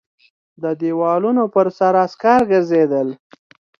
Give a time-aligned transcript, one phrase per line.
[0.63, 3.07] د دېوالونو پر سر عسکر ګرځېدل.